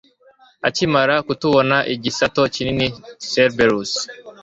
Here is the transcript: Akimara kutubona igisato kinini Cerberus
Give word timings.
Akimara 0.67 1.15
kutubona 1.27 1.75
igisato 1.93 2.41
kinini 2.53 2.87
Cerberus 3.31 3.91